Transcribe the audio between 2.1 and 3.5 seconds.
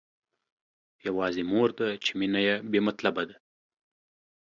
مينه يې بې مطلبه ده.